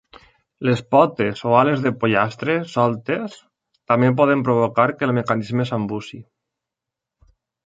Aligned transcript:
Les 0.67 0.79
potes 0.93 1.43
o 1.49 1.51
ales 1.57 1.83
de 1.83 1.91
pollastres 2.03 2.73
soltes 2.77 3.35
també 3.93 4.11
poden 4.23 4.43
provocar 4.49 4.87
que 4.97 5.09
el 5.11 5.15
mecanisme 5.19 5.69
s'embussi. 5.73 6.21